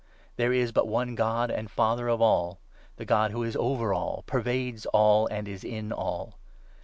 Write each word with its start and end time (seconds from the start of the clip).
There 0.35 0.51
is 0.51 0.71
but 0.71 0.87
one 0.87 1.13
God 1.13 1.51
and 1.51 1.67
6 1.67 1.75
Father 1.75 2.07
of 2.07 2.23
all— 2.23 2.59
the 2.97 3.05
God 3.05 3.29
who 3.29 3.43
is 3.43 3.55
over 3.55 3.93
all, 3.93 4.23
pervades 4.25 4.87
all, 4.87 5.27
and 5.27 5.47
is 5.47 5.63
in 5.63 5.91
all. 5.91 6.39